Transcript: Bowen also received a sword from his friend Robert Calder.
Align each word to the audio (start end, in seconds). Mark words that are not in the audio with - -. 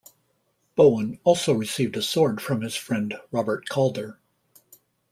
Bowen 0.75 1.19
also 1.23 1.53
received 1.53 1.95
a 1.95 2.01
sword 2.01 2.41
from 2.41 2.61
his 2.61 2.75
friend 2.75 3.13
Robert 3.31 3.69
Calder. 3.69 4.19